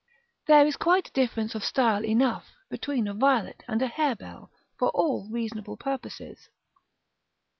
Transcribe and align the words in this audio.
There 0.47 0.65
is 0.65 0.77
quite 0.77 1.13
difference 1.13 1.53
of 1.53 1.63
style 1.63 2.03
enough, 2.03 2.55
between 2.71 3.07
a 3.07 3.13
violet 3.13 3.61
and 3.67 3.83
a 3.83 3.87
harebell, 3.87 4.49
for 4.79 4.89
all 4.89 5.29
reasonable 5.29 5.77
purposes. 5.77 6.49